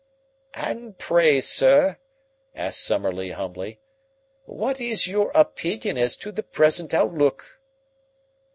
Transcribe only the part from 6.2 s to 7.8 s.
the present outlook?"